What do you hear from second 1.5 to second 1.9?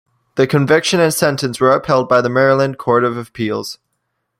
were